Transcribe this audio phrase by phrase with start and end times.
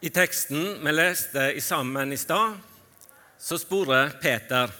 [0.00, 2.54] I teksten vi leste i sammen i stad,
[3.38, 4.70] så sporer Peter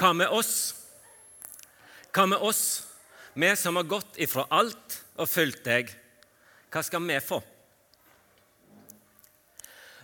[0.00, 0.52] Hva med oss?
[2.08, 2.62] Hva med oss,
[3.36, 5.92] vi som har gått ifra alt og fulgt deg?
[6.72, 7.42] Hva skal vi få?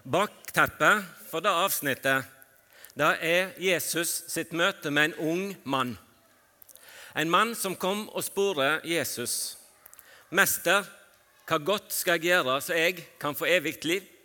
[0.05, 2.29] Bakteppet for det avsnittet
[2.97, 5.95] det er Jesus sitt møte med en ung mann.
[7.17, 9.57] En mann som kom og sporer Jesus.
[10.29, 10.85] 'Mester,
[11.49, 14.16] hva godt skal jeg gjøre så jeg kan få evig liv?'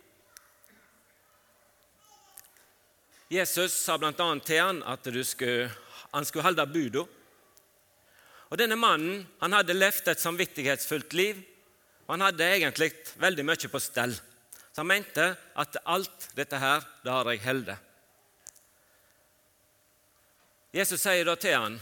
[3.32, 4.12] Jesus sa bl.a.
[4.44, 5.70] til han at skulle,
[6.12, 7.04] han skulle holde buda.
[8.52, 11.40] Og Denne mannen han hadde levd et samvittighetsfullt liv,
[12.04, 14.12] og han hadde egentlig veldig mye på stell.
[14.12, 17.72] Så han mente at alt dette her, det har jeg holdt.
[20.76, 21.80] Jesus sier da til han,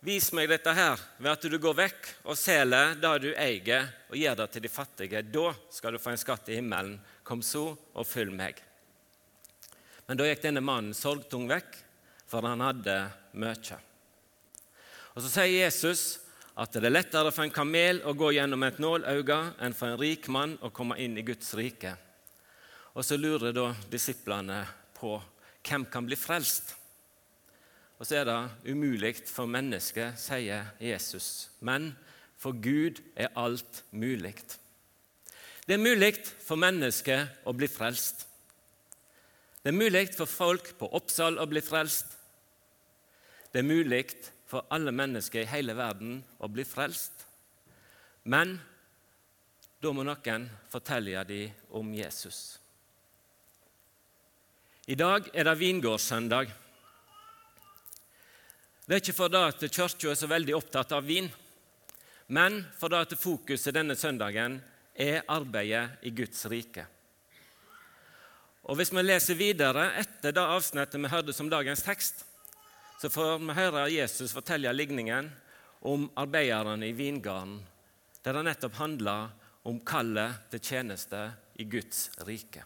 [0.00, 4.16] Vis meg dette her ved at du går vekk og selger det du eier, og
[4.16, 5.20] gir det til de fattige.
[5.20, 6.96] Da skal du få en skatt i himmelen.
[7.24, 8.64] Kom så og følg meg.
[10.10, 11.76] Men da gikk denne mannen sorgtung vekk,
[12.26, 12.94] for han hadde
[13.38, 13.76] mye.
[15.14, 16.18] Og Så sier Jesus
[16.58, 20.00] at det er lettere for en kamel å gå gjennom et nålauge enn for en
[20.00, 21.92] rik mann å komme inn i Guds rike.
[22.98, 24.64] Og Så lurer da disiplene
[24.98, 25.12] på
[25.62, 26.74] hvem kan bli frelst.
[28.00, 31.52] Og så er det umulig for mennesket, sier Jesus.
[31.62, 31.92] Men
[32.34, 34.34] for Gud er alt mulig.
[35.68, 38.26] Det er mulig for mennesket å bli frelst.
[39.60, 42.14] Det er mulig for folk på Oppsal å bli frelst.
[43.52, 44.06] Det er mulig
[44.48, 47.26] for alle mennesker i hele verden å bli frelst.
[48.24, 48.56] Men
[49.80, 52.58] da må noen fortelle dem om Jesus.
[54.90, 56.50] I dag er det vingårdssøndag.
[58.86, 61.28] Det er ikke fordi at Kirka er så veldig opptatt av vin,
[62.32, 64.56] men fordi at fokuset denne søndagen
[64.96, 66.86] er arbeidet i Guds rike.
[68.70, 72.20] Og Hvis vi leser videre etter det avsnittet vi hørte som dagens tekst,
[73.02, 75.26] så får vi høre Jesus fortelle ligningen
[75.82, 77.56] om arbeiderne i vingarden,
[78.22, 79.32] der det nettopp handler
[79.66, 81.24] om kallet til tjeneste
[81.58, 82.62] i Guds rike.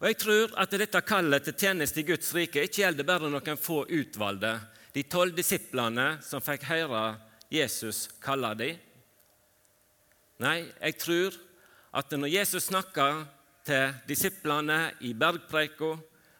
[0.00, 3.60] Og Jeg tror at dette kallet til tjeneste i Guds rike ikke gjelder bare noen
[3.60, 4.56] få utvalgte,
[4.96, 7.04] de tolv disiplene som fikk høre
[7.52, 8.80] Jesus kalle dem.
[10.40, 11.40] Nei, jeg tror
[11.92, 13.26] at når Jesus snakker
[13.64, 15.94] til disiplene i bergpreika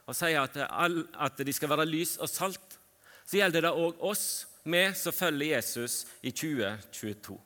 [0.05, 2.79] og sier at, at de skal være lys og salt,
[3.25, 7.37] så gjelder det òg oss, vi som følger Jesus i 2022.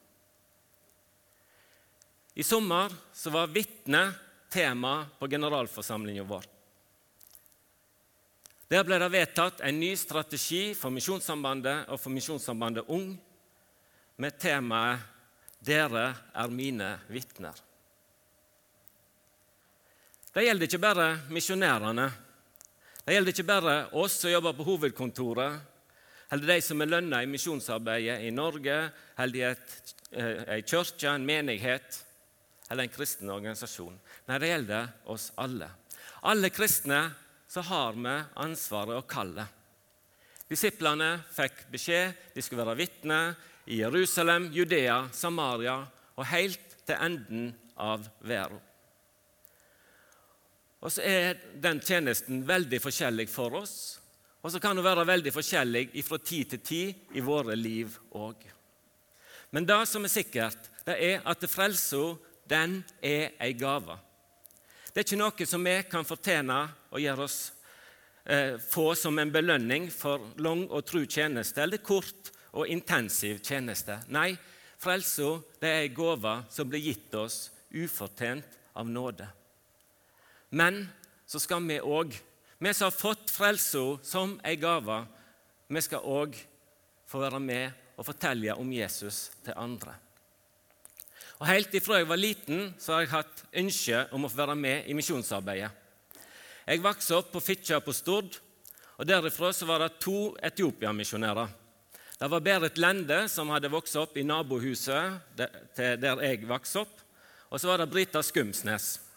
[2.39, 4.05] I sommer så var vitne
[4.51, 6.47] tema på generalforsamlingen vår.
[8.69, 13.15] Der ble det vedtatt en ny strategi for Misjonssambandet og for Misjonssambandet Ung
[14.17, 15.01] med temaet
[15.59, 17.68] 'Dere er mine vitner'.
[20.35, 22.09] Det gjelder ikke bare misjonærene.
[23.05, 25.61] Det gjelder ikke bare oss som jobber på hovedkontoret,
[26.29, 28.77] eller de som er lønna i misjonsarbeidet i Norge,
[29.17, 29.55] eller i ei
[30.13, 32.03] eh, kirke, en menighet
[32.69, 33.97] eller en kristen organisasjon.
[34.29, 35.71] Nei, det gjelder oss alle.
[36.29, 37.01] Alle kristne
[37.49, 39.49] så har vi ansvaret og kallet.
[40.49, 43.33] Disiplene fikk beskjed de skulle være vitner
[43.69, 45.81] i Jerusalem, Judea, Samaria
[46.17, 48.61] og helt til enden av verden.
[50.79, 53.99] Og så er den tjenesten veldig forskjellig for oss,
[54.39, 58.45] og så kan det være veldig forskjellig fra tid til tid i våre liv òg.
[59.51, 62.15] Men det som er sikkert, det er at frelsa,
[62.49, 63.99] den er ei gave.
[64.93, 66.59] Det er ikke noe som vi kan fortjene
[66.95, 67.39] og gjøre oss
[68.25, 73.99] eh, få som en belønning for lang og tru tjeneste eller kort og intensiv tjeneste.
[74.15, 74.31] Nei,
[74.81, 79.29] frelsa er ei gave som blir gitt oss ufortjent av nåde.
[80.51, 80.87] Men
[81.29, 82.15] så skal vi òg,
[82.59, 85.03] vi som har fått frelsa som ei gave,
[85.69, 86.37] vi skal òg
[87.09, 89.95] få være med og fortelle om Jesus til andre.
[91.39, 94.57] Og Helt ifra jeg var liten, så har jeg hatt ønske om å få være
[94.59, 95.71] med i misjonsarbeidet.
[96.69, 98.41] Jeg vokste opp på Fitjar på Stord,
[98.99, 101.53] og derifra så var det to Etiopia-misjonærer.
[102.19, 106.97] Det var Berit Lende, som hadde vokst opp i nabohuset der jeg vokste opp,
[107.49, 109.08] og så var det Brita Skumsnes.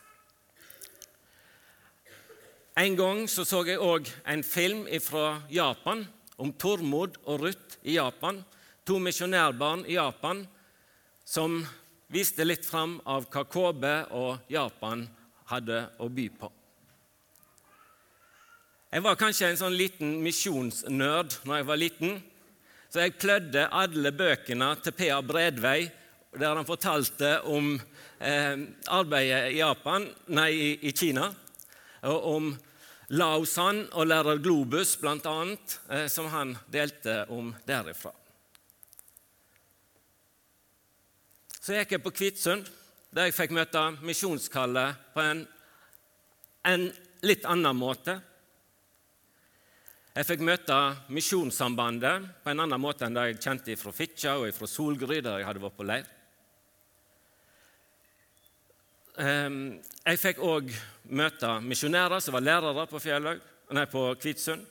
[2.81, 5.99] En gang så, så jeg òg en film fra Japan
[6.41, 8.39] om Tormod og Ruth i Japan.
[8.89, 10.39] To misjonærbarn i Japan
[11.27, 11.59] som
[12.09, 13.85] viste litt fram av hva KB
[14.17, 15.03] og Japan
[15.51, 16.49] hadde å by på.
[18.95, 22.17] Jeg var kanskje en sånn liten misjonsnerd når jeg var liten,
[22.89, 25.21] så jeg plødde alle bøkene til P.A.
[25.21, 25.85] Bredvei
[26.33, 30.49] der han fortalte om eh, arbeidet i, Japan, nei,
[30.81, 31.29] i, Kina.
[32.09, 32.51] Og om
[33.11, 35.35] Laosan og lærer Globus, bl.a.,
[35.91, 38.13] eh, som han delte om derifra.
[41.61, 42.69] Så gikk jeg på Kvitsund,
[43.11, 45.43] der jeg fikk møte misjonskallet på en,
[46.71, 46.87] en
[47.27, 48.15] litt annen måte.
[50.11, 50.77] Jeg fikk møte
[51.11, 55.39] Misjonssambandet på en annen måte enn det jeg kjente fra Fitja og fra Solgry, der
[55.39, 56.09] jeg hadde vært på leir.
[59.19, 60.69] Ehm, jeg fikk òg
[61.11, 63.39] møte misjonærer som var lærere på, Fjelløy,
[63.75, 64.63] nei, på Kvitsund.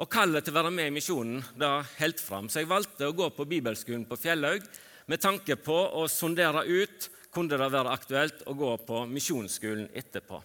[0.00, 3.16] Og kallet til å være med i misjonen da helt fram, så jeg valgte å
[3.16, 4.64] gå på bibelskolen på Fjellhaug
[5.12, 10.40] med tanke på å sondere ut kunne det være aktuelt å gå på misjonsskolen etterpå.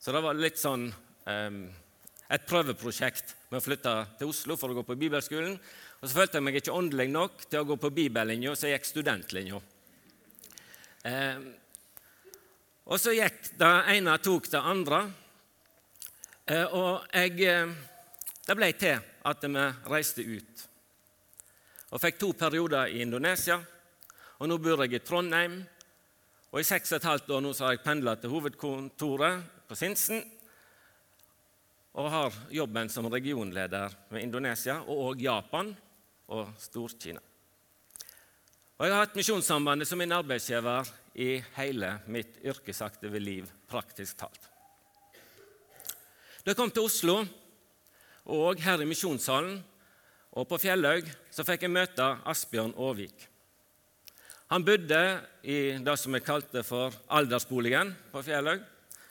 [0.00, 0.86] Så det var litt sånn
[1.28, 5.58] et prøveprosjekt med å flytte til Oslo for å gå på bibelskolen.
[6.00, 8.78] Og så følte jeg meg ikke åndelig nok til å gå på bibellinja, så jeg
[8.78, 9.60] gikk studentlinja.
[12.90, 15.00] Og så gikk det ene tok det andre.
[16.50, 17.70] Eh, og jeg, eh,
[18.46, 20.64] det ble til at vi reiste ut.
[21.90, 23.60] Og fikk to perioder i Indonesia.
[24.40, 25.60] Og nå bor jeg i Trondheim.
[26.50, 29.78] Og i seks og et halvt år nå så har jeg pendla til hovedkontoret på
[29.78, 30.24] Sinsen
[31.94, 35.76] og har jobben som regionleder med Indonesia og òg Japan
[36.28, 37.20] og Stor-Kina.
[38.80, 40.86] Og Jeg har hatt Misjonssambandet som min arbeidsgiver
[41.20, 44.46] i hele mitt yrkesaktive liv, praktisk talt.
[46.40, 47.18] Da jeg kom til Oslo,
[48.24, 49.58] og her i Misjonssalen
[50.32, 53.26] og på Fjellhaug, så fikk jeg møte Asbjørn Aavik.
[54.48, 55.02] Han bodde
[55.44, 58.64] i det som jeg kalte for aldersboligen på Fjellhaug,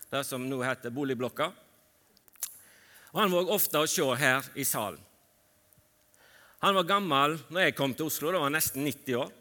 [0.10, 1.52] det som nå heter Boligblokka.
[3.14, 4.98] Og Han var ofte å se her i salen.
[6.66, 9.36] Han var gammel når jeg kom til Oslo, da var han nesten 90 år.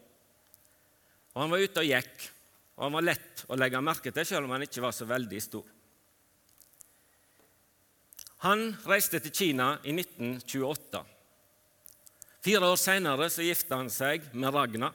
[1.35, 2.29] Og Han var ute og gikk,
[2.79, 5.41] og han var lett å legge merke til, selv om han ikke var så veldig
[5.43, 5.65] stor.
[8.47, 11.01] Han reiste til Kina i 1928.
[12.39, 14.93] Fire år senere så gifta han seg med Ragna.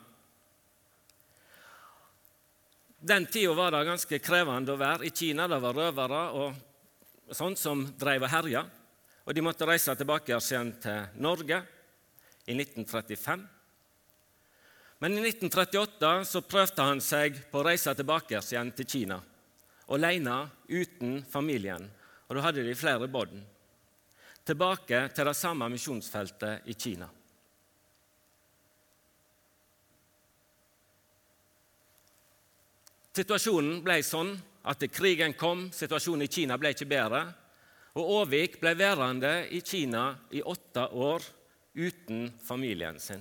[3.05, 5.45] Den tida var det ganske krevende å være i Kina.
[5.45, 8.65] Det var røvere og sånn som drev og herja.
[9.29, 11.61] Og de måtte reise tilbake igjen til Norge
[12.49, 13.45] i 1935.
[15.05, 19.19] Men i 1938 så prøvde han seg på å reise tilbake igjen til Kina.
[19.93, 21.85] Alene, uten familien.
[22.25, 23.35] Og da hadde de flere bånd.
[24.49, 27.11] Tilbake til det samme misjonsfeltet i Kina.
[33.13, 34.33] Situasjonen ble sånn
[34.73, 37.27] at krigen kom, situasjonen i Kina ble ikke bedre.
[38.01, 41.29] Og Aavik ble værende i Kina i åtte år
[41.77, 43.21] uten familien sin,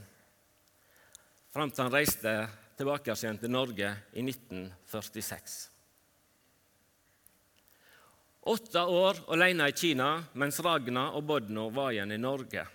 [1.53, 2.31] fram til han reiste
[2.79, 5.57] tilbake igjen til Norge i 1946.
[8.49, 12.65] Åtte år alene i Kina mens Ragna og Bodno var igjen i Norge.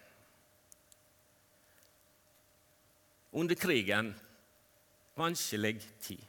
[3.34, 4.14] Under krigen
[5.18, 6.22] vanskelig tid.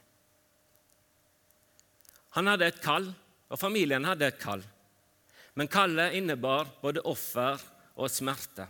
[2.34, 3.08] Han hadde et kall,
[3.50, 4.62] og familien hadde et kall.
[5.54, 7.62] Men kallet innebar både offer
[7.94, 8.66] og smerte.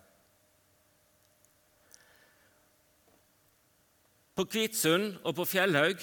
[4.41, 6.01] På Kvitsund og på Fjellhaug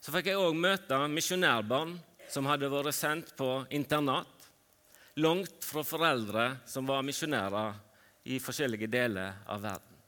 [0.00, 1.90] så fikk jeg òg møte misjonærbarn
[2.32, 4.46] som hadde vært sendt på internat,
[5.20, 7.74] langt fra foreldre som var misjonærer
[8.32, 9.98] i forskjellige deler av verden.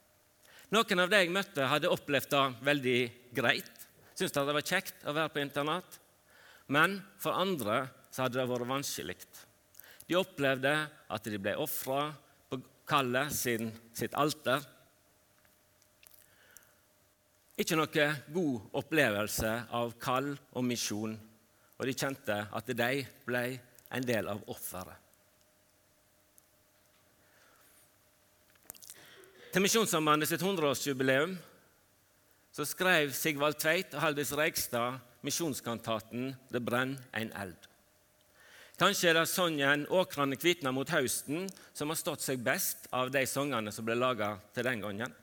[0.73, 2.97] Noen av de jeg møtte, hadde opplevd det veldig
[3.37, 5.99] greit, syntes det var kjekt å være på internat.
[6.73, 9.19] Men for andre så hadde det vært vanskelig.
[10.09, 10.73] De opplevde
[11.13, 12.07] at de ble ofra
[12.49, 14.65] på kallet sitt alter.
[17.57, 21.17] Ikke noe god opplevelse av kall og misjon,
[21.77, 22.93] og de kjente at de
[23.25, 23.45] ble
[23.97, 25.03] en del av offeret.
[29.57, 31.33] Til Misjonssambandet sitt 100-årsjubileum
[32.53, 37.69] så skrev Sigvald Tveit og Haldis Reigstad misjonskantaten 'Det brenn en eld'.
[38.79, 43.27] Kanskje er det sangen 'Åkrane kvitna mot hausten' som har stått seg best av de
[43.27, 45.15] sangene som ble laga til den gangen.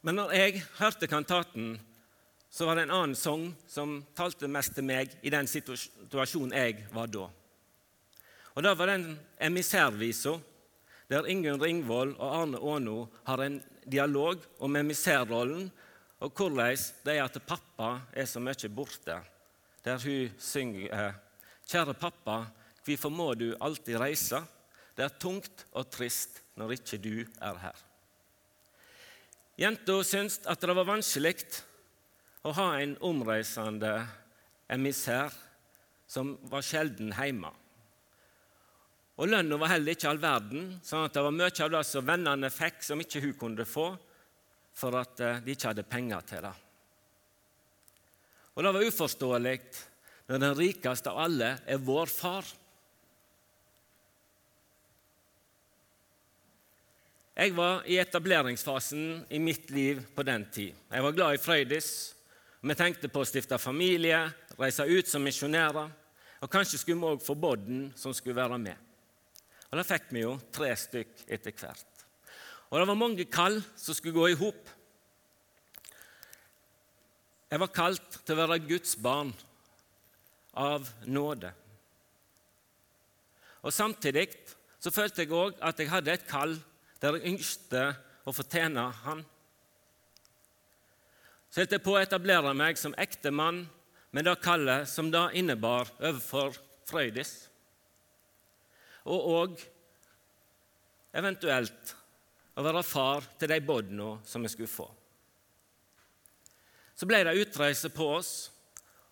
[0.00, 1.74] Men når jeg hørte kantaten,
[2.50, 6.86] så var det en annen sang som talte mest til meg i den situasjonen jeg
[6.94, 7.28] var da.
[8.54, 10.38] Og Det var den emissærvisa
[11.10, 15.70] der Ingunn Ringvold og Arne Aano har en dialog om emissærrollen
[16.20, 19.16] og hvordan det er at pappa er så mye borte,
[19.84, 21.14] der hun synger
[21.70, 22.44] Kjære pappa,
[22.84, 24.42] hvorfor må du alltid reise?
[24.96, 27.89] Det er tungt og trist når ikke du er her.
[29.60, 31.34] Jenta syntes at det var vanskelig
[32.48, 33.92] å ha en omreisende
[34.72, 35.34] emissær
[36.08, 37.50] som var sjelden hjemme.
[39.20, 42.06] Og Lønna var heller ikke all verden, sånn at det var mye av det som
[42.08, 43.90] vennene fikk, som ikke hun kunne få,
[44.80, 46.54] for at eh, de ikke hadde penger til det.
[48.56, 49.56] Og Det var uforståelig
[50.30, 52.48] når den rikeste av alle er vår far.
[57.40, 60.74] Jeg var i etableringsfasen i mitt liv på den tid.
[60.92, 61.88] Jeg var glad i Frøydis.
[62.60, 64.18] Vi tenkte på å stifte familie,
[64.60, 65.88] reise ut som misjonærer.
[66.44, 68.76] Og kanskje skulle vi òg få Bodden, som skulle være med.
[69.70, 72.04] Og Da fikk vi jo tre stykk etter hvert.
[72.68, 74.76] Og det var mange kall som skulle gå i hop.
[77.48, 79.32] Jeg var kalt til å være Guds barn
[80.52, 81.56] av nåde.
[83.64, 84.28] Og Samtidig
[84.76, 86.60] så følte jeg òg at jeg hadde et kall
[87.00, 87.84] der jeg yngste
[88.28, 89.22] å fortjene Han.
[91.50, 93.64] Så holdt jeg på å etablere meg som ektemann
[94.14, 96.54] med det kallet som det innebar overfor
[96.90, 97.32] Frøydis,
[99.06, 99.60] og òg
[101.16, 101.94] eventuelt
[102.58, 104.86] å være far til de bodna som vi skulle få.
[106.98, 108.50] Så ble det utreise på oss,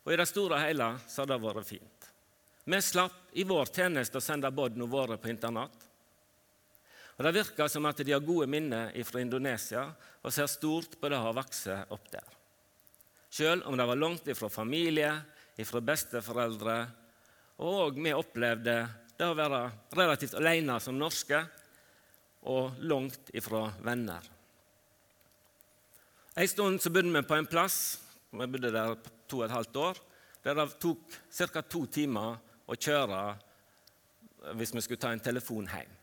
[0.04, 2.08] og i det store og hele så har det vært fint.
[2.68, 5.87] Vi slapp i vår tjeneste å sende bodna våre på internat.
[7.18, 9.88] Og Det virker som at de har gode minner fra Indonesia
[10.22, 12.28] og ser stort på det å ha vokst opp der.
[13.28, 15.10] Selv om det var langt ifra familie,
[15.58, 16.78] ifra besteforeldre,
[17.66, 18.76] og vi opplevde
[19.18, 19.64] det å være
[19.98, 21.42] relativt alene som norske
[22.46, 24.22] og langt ifra venner.
[26.38, 27.98] En stund så bodde vi på en plass
[28.30, 28.94] vi bodde der
[29.28, 30.00] to og et halvt år,
[30.44, 31.62] der det tok ca.
[31.62, 32.36] to timer
[32.68, 33.20] å kjøre
[34.54, 35.94] hvis vi skulle ta en telefon hjem.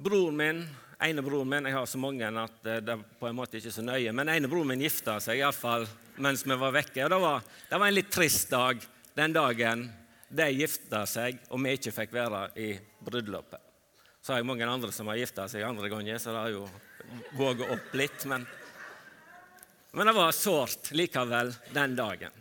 [0.00, 0.68] Broren min,
[1.00, 3.82] ene broren min Jeg har så mange at det er på en måte ikke så
[3.84, 4.14] nøye.
[4.16, 5.84] Men ene broren min gifta seg iallfall
[6.24, 7.02] mens vi var vekke.
[7.04, 8.80] Og det var, det var en litt trist dag
[9.18, 9.82] den dagen
[10.30, 12.70] de gifta seg, og vi ikke fikk være i
[13.04, 13.60] bryllupet.
[14.22, 16.64] Så har jeg mange andre som har gifta seg andre ganger, så det har jo
[17.36, 18.24] våget opp litt.
[18.32, 18.48] Men,
[19.92, 22.40] men det var sårt likevel den dagen.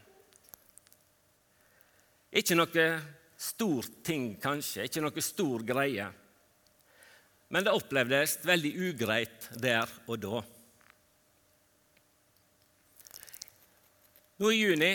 [2.40, 2.88] Ikke noe
[3.36, 4.88] stor ting, kanskje.
[4.88, 6.08] Ikke noe stor greie
[7.50, 10.42] men det opplevdes veldig ugreit der og da.
[14.40, 14.92] Nå I juni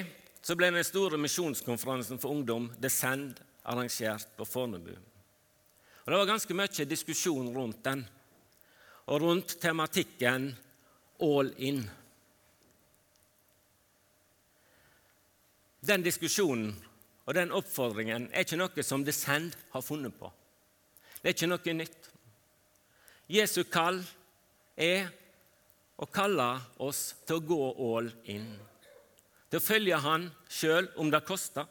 [0.54, 4.94] ble den store misjonskonferansen for ungdom Descend arrangert på Fornebu.
[6.04, 8.04] Og Det var ganske mye diskusjon rundt den,
[9.06, 10.54] og rundt tematikken
[11.20, 11.84] All in.
[15.84, 16.72] Den diskusjonen
[17.24, 20.30] og den oppfordringen er ikke noe som Descend har funnet på.
[21.20, 22.10] Det er ikke noe nytt.
[23.30, 24.02] Jesu kall
[24.76, 25.08] er
[25.96, 26.48] å kalle
[26.82, 28.46] oss til å gå all in,
[29.48, 31.64] til å følge Han sjøl om det koster.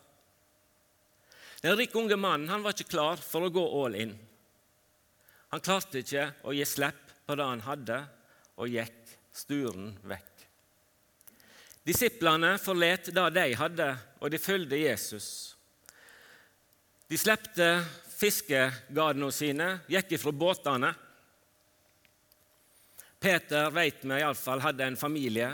[1.62, 4.16] Den rike unge mannen han var ikke klar for å gå all in.
[5.54, 8.00] Han klarte ikke å gi slipp på det han hadde,
[8.58, 10.32] og gikk sturen vekk.
[11.86, 13.88] Disiplene forlot det de hadde,
[14.24, 15.28] og de fulgte Jesus.
[17.08, 17.68] De slepte
[18.18, 20.94] fiskegardene sine, gikk ifra båtene
[23.24, 25.48] Peter vet vi iallfall hadde en familie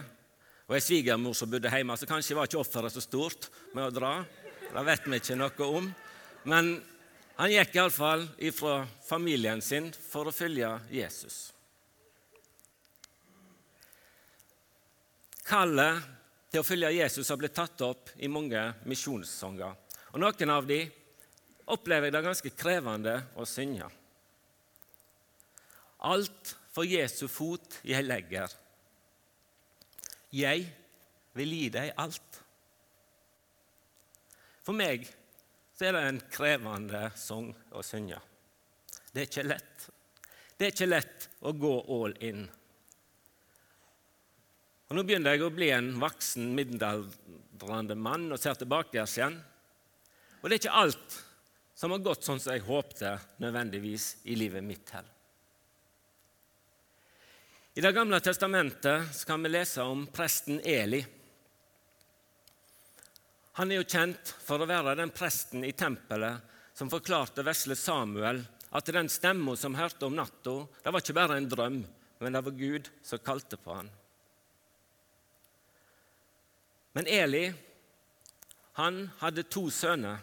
[0.66, 3.46] og ei svigermor som bodde hjemme, så kanskje var ikke offeret så stort
[3.78, 4.14] med å dra.
[4.74, 5.90] Det vet vi ikke noe om.
[6.50, 6.72] Men
[7.38, 11.38] han gikk iallfall ifra familien sin for å følge Jesus.
[15.46, 16.10] Kallet
[16.50, 19.78] til å følge Jesus har blitt tatt opp i mange misjonssanger.
[20.16, 20.82] Og Noen av de
[21.70, 23.94] opplever jeg det ganske krevende å synge.
[26.08, 28.52] Alt for Jesu fot jeg legger.
[30.32, 30.68] Jeg
[31.36, 32.42] vil gi deg alt.
[34.64, 35.08] For meg
[35.80, 38.20] er det en krevende sang å synge.
[39.12, 39.86] Det er ikke lett.
[40.60, 42.44] Det er ikke lett å gå all in.
[44.90, 49.38] Og Nå begynner jeg å bli en voksen, middelaldrende mann og ser tilbake igjen.
[50.42, 51.20] Og det er ikke alt
[51.80, 55.19] som har gått sånn som jeg håpte nødvendigvis i livet mitt heller.
[57.74, 61.06] I Det gamle testamentet kan vi lese om presten Eli.
[63.54, 66.42] Han er jo kjent for å være den presten i tempelet
[66.74, 68.42] som forklarte vesle Samuel
[68.74, 71.80] at den stemma som hørte om natta, det var ikke bare en drøm,
[72.20, 73.90] men det var Gud som kalte på han.
[76.98, 77.46] Men Eli
[78.80, 80.22] han hadde to sønner,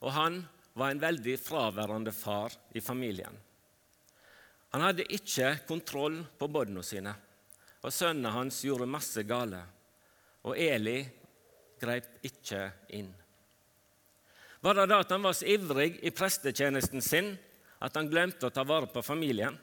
[0.00, 0.42] og han
[0.78, 3.34] var en veldig fraværende far i familien.
[4.72, 7.12] Han hadde ikke kontroll på båndene sine,
[7.84, 9.60] og sønnene hans gjorde masse gale.
[10.48, 11.02] Og Eli
[11.82, 12.64] greip ikke
[12.96, 13.10] inn.
[14.62, 17.32] Var det da at han var så ivrig i prestetjenesten sin
[17.82, 19.58] at han glemte å ta vare på familien?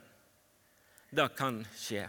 [1.09, 2.03] Det kan skje.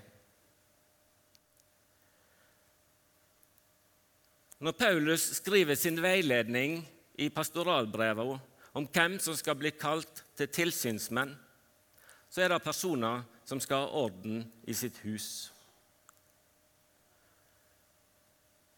[4.61, 6.83] Når Paulus skriver sin veiledning
[7.17, 8.37] i pastoralbrevene
[8.77, 11.33] om hvem som skal bli kalt til tilsynsmenn,
[12.31, 15.51] så er det personer som skal ha orden i sitt hus.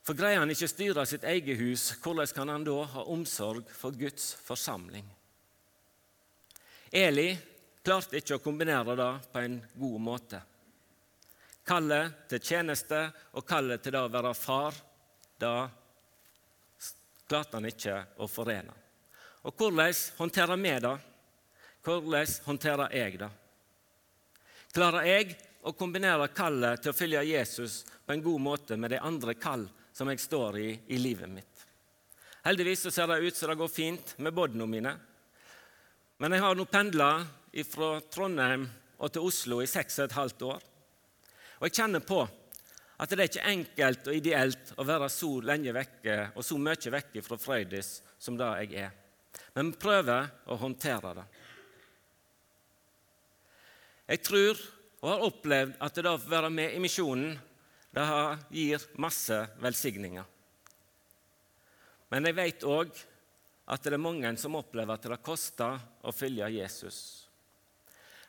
[0.03, 3.95] For greier han ikke styre sitt eget hus, hvordan kan han da ha omsorg for
[3.95, 5.05] Guds forsamling?
[6.91, 7.29] Eli
[7.85, 10.41] klarte ikke å kombinere det på en god måte.
[11.69, 13.05] Kallet til tjeneste
[13.39, 14.75] og kallet til det å være far,
[15.39, 15.55] det
[17.29, 18.75] klarte han ikke å forene.
[19.47, 20.97] Og hvordan håndterer vi det?
[21.83, 23.31] Hvordan håndterer jeg det?
[24.73, 25.35] Klarer jeg
[25.69, 29.67] å kombinere kallet til å følge Jesus på en god måte med de andre kall
[29.93, 31.67] som jeg står i i livet mitt?
[32.47, 34.95] Heldigvis så ser det ut som det går fint med båndene mine.
[36.17, 37.11] Men jeg har nå pendla
[37.69, 38.65] fra Trondheim
[38.97, 40.65] og til Oslo i seks og et halvt år.
[41.61, 45.77] Og jeg kjenner på at det er ikke enkelt og ideelt å være så lenge
[45.77, 48.97] vekke og så mye vekke fra Frøydis som det jeg er.
[49.53, 51.29] Men vi prøver å håndtere det.
[54.11, 54.61] Jeg tror
[55.03, 57.35] og har opplevd at det å være med i misjonen
[57.93, 58.05] det
[58.55, 60.25] gir masse velsigninger.
[62.13, 62.93] Men jeg vet òg
[63.73, 66.99] at det er mange som opplever at det koster å følge Jesus.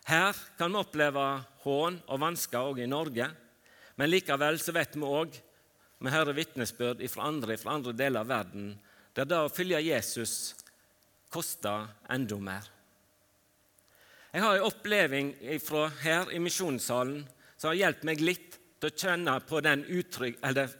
[0.07, 1.23] Her kan vi oppleve
[1.63, 3.29] hån og vansker òg i Norge,
[3.95, 5.37] men likevel så vet vi òg
[6.03, 8.73] vi hører vitnesbyrd fra andre fra andre deler av verden
[9.15, 10.55] der det å følge Jesus
[11.31, 12.72] koster enda mer.
[14.33, 15.27] Jeg har en oppleving
[15.61, 17.19] fra her i misjonssalen
[17.53, 20.71] som har hjulpet meg litt til å kjenne på den utrygg, eller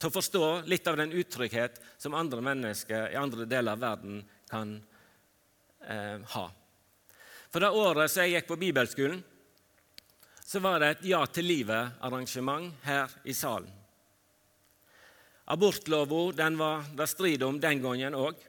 [0.00, 4.22] til å forstå litt av den utrygghet som andre mennesker i andre deler av verden
[4.48, 4.72] kan
[5.84, 6.46] eh, ha.
[7.52, 9.20] For det året som jeg gikk på bibelskolen,
[10.40, 13.68] så var det et Ja til livet-arrangement her i salen.
[15.52, 18.40] Abortloven var det strid om den gangen òg.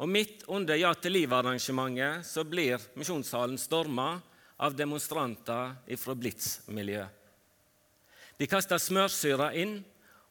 [0.00, 4.14] Og midt under Ja til liv-arrangementet så blir misjonssalen storma
[4.62, 7.10] av demonstranter fra Blitz-miljøet.
[8.38, 9.76] De kaster smørsyre inn,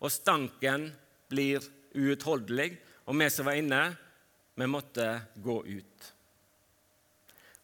[0.01, 0.89] og stanken
[1.31, 1.63] blir
[1.95, 2.73] uutholdelig.
[3.07, 3.81] Og vi som var inne,
[4.57, 6.11] vi måtte gå ut.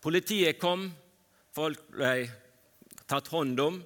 [0.03, 0.85] Politiet kom,
[1.51, 2.29] folk ble
[3.09, 3.81] tatt hånd om.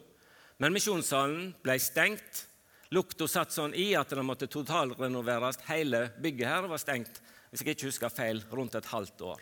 [0.61, 2.45] Men misjonssalen ble stengt.
[2.91, 5.61] Lukta satt sånn i at det måtte totalrenoveres.
[5.69, 7.21] Hele bygget her var stengt,
[7.51, 9.41] hvis jeg ikke husker feil, rundt et halvt år.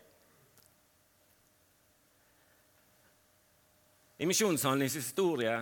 [4.20, 5.54] I misjonssalens historie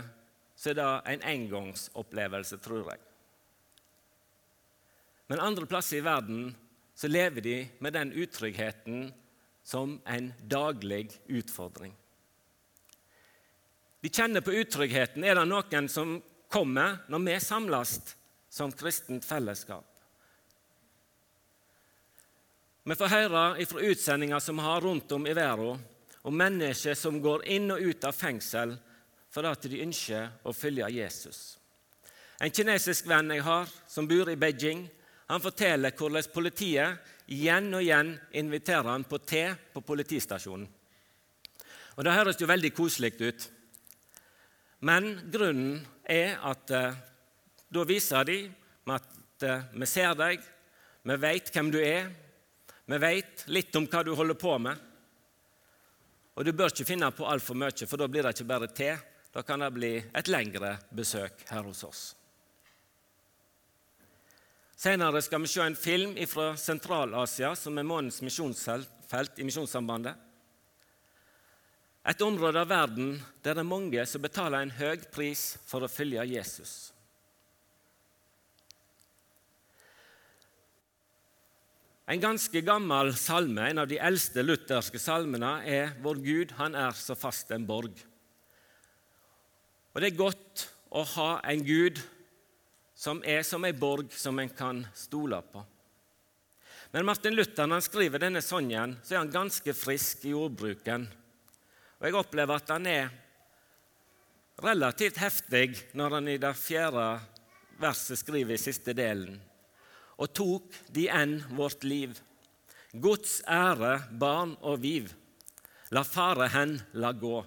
[0.57, 3.03] så er det en engangsopplevelse, tror jeg.
[5.27, 6.55] Men andre plasser i verden
[6.97, 9.11] så lever de med den utryggheten
[9.63, 11.91] som en daglig utfordring.
[14.01, 15.25] De kjenner på utryggheten.
[15.27, 16.15] Er det noen som
[16.49, 17.99] kommer når vi samles
[18.49, 19.96] som kristent fellesskap?
[22.87, 25.79] Vi får høre fra utsendinger som vi har rundt om i verden,
[26.23, 28.77] om mennesker som går inn og ut av fengsel
[29.35, 31.57] fordi de ønsker å følge Jesus.
[32.39, 34.85] En kinesisk venn jeg har, som bor i Beijing,
[35.27, 39.41] han forteller hvordan politiet igjen og igjen inviterer han på te
[39.73, 40.69] på politistasjonen.
[41.97, 43.49] Og Det høres jo veldig koselig ut.
[44.87, 46.95] Men grunnen er at eh,
[47.67, 48.39] da viser de
[48.95, 50.39] at eh, vi ser deg,
[51.03, 52.07] vi vet hvem du er,
[52.87, 54.77] vi vet litt om hva du holder på med.
[56.37, 58.93] Og du bør ikke finne på altfor mye, for da blir det ikke bare te.
[59.33, 62.03] Da kan det bli et lengre besøk her hos oss.
[64.77, 70.15] Senere skal vi se en film fra Sentral-Asia, som er månedens misjonsfelt i Misjonssambandet.
[72.07, 75.91] Et område av verden der det er mange som betaler en høy pris for å
[75.91, 76.93] følge Jesus.
[82.07, 86.91] En ganske gammel salme, en av de eldste lutherske salmene, er 'Vår Gud, han er
[86.91, 88.05] så fast en borg'.
[89.93, 91.99] Og Det er godt å ha en Gud
[92.95, 95.65] som er som en borg som en kan stole på.
[96.93, 101.07] Men Martin Luther, når han skriver denne sangen, så er han ganske frisk i ordbruken.
[101.99, 103.09] Og jeg opplever at han er
[104.63, 107.19] relativt heftig når han i det fjerde
[107.81, 109.41] verset skriver i siste delen.
[110.17, 112.17] Og tok de enn vårt liv.
[112.93, 115.11] Guds ære, barn og viv.
[115.93, 117.45] La fare hen, la gå.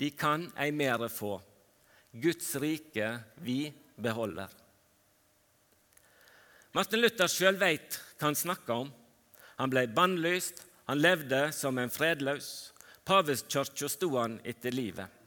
[0.00, 1.34] de kan ei mere få.
[2.12, 3.10] Guds rike
[3.44, 3.68] vi
[4.00, 4.48] beholder.
[6.72, 8.90] Martin Luther sjøl veit hva han snakka om.
[9.60, 12.70] Han ble bannlyst, han levde som en fredløs.
[13.04, 15.18] Paveskirka sto han etter livet.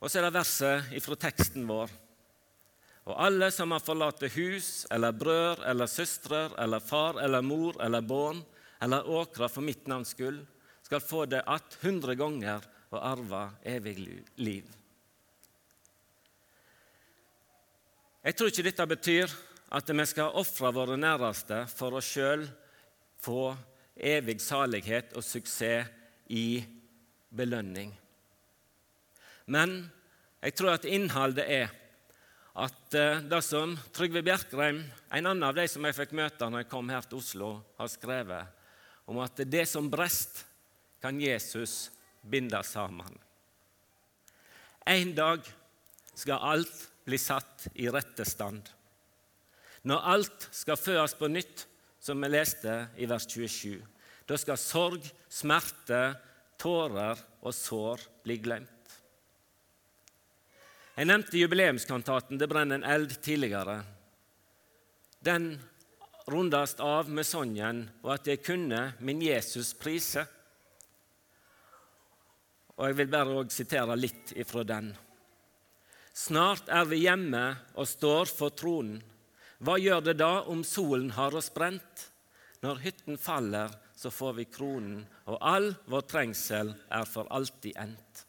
[0.00, 1.92] Og så er det verset ifra teksten vår.
[3.06, 8.02] Og alle som har forlatt hus eller brød eller søstre eller far eller mor eller
[8.02, 8.42] barn
[8.82, 10.42] eller åkra for mitt navns skyld,
[10.82, 14.66] skal få det att hundre ganger og arve evig liv.
[18.26, 19.32] Jeg tror ikke dette betyr
[19.76, 22.46] at vi skal ofre våre næreste for oss sjøl
[23.22, 23.54] få
[23.96, 25.90] evig salighet og suksess
[26.26, 26.64] i
[27.30, 27.92] belønning.
[29.46, 29.78] Men
[30.42, 31.70] jeg tror at innholdet er
[32.56, 34.80] at eh, det som Trygve Bjerkreim,
[35.12, 37.90] en annen av de som jeg fikk møte når jeg kom her til Oslo, har
[37.92, 38.52] skrevet,
[39.06, 40.44] om at det som brest,
[41.04, 41.92] kan Jesus
[42.24, 43.12] binde sammen.
[44.88, 45.44] En dag
[46.16, 48.64] skal alt bli satt i rette stand.
[49.86, 51.66] Når alt skal føres på nytt,
[52.00, 53.76] som vi leste i vers 27,
[54.26, 56.16] da skal sorg, smerte,
[56.58, 58.75] tårer og sår bli glemt.
[60.96, 63.84] Jeg nevnte jubileumskantaten 'Det brenner en eld' tidligere.
[65.20, 65.60] Den
[66.26, 70.26] rundes av med sangen 'Og at jeg kunne min Jesus prise'.
[72.78, 74.96] Og Jeg vil bare sitere litt ifra den.
[76.14, 79.02] Snart er vi hjemme og står for tronen.
[79.60, 82.10] Hva gjør det da om solen har oss brent?
[82.62, 88.26] Når hytten faller, så får vi kronen, og all vår trengsel er for alltid endt.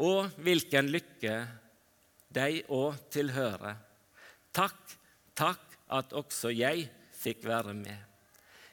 [0.00, 1.34] Og hvilken lykke
[2.32, 3.76] deg òg tilhører.
[4.54, 4.94] Takk,
[5.36, 6.86] takk at også jeg
[7.20, 7.98] fikk være med.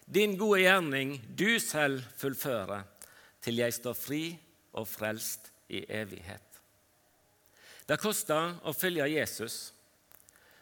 [0.08, 2.86] Din gode gjerning du selv fullfører,
[3.44, 4.22] til jeg står fri
[4.78, 6.44] og frelst i evighet.
[7.88, 9.72] Det koster å følge Jesus,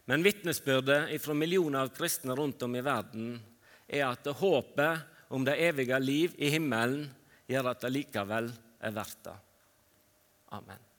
[0.10, 3.36] men vitnesbyrdet fra millioner av kristne rundt om i verden
[3.86, 7.08] er at håpet om det evige liv i himmelen
[7.50, 8.50] gjør at det likevel
[8.82, 9.38] er verdt det.
[10.52, 10.95] Amen.